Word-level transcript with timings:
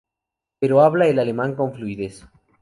Pero 0.59 0.81
habla 0.81 1.05
el 1.05 1.19
alemán 1.19 1.53
con 1.53 1.75
fluidez. 1.75 2.25